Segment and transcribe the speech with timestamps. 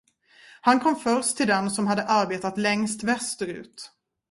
[0.61, 3.91] Han kom först till den som hade arbetat längst västerut.